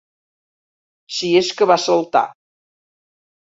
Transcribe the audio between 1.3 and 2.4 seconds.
és que va saltar.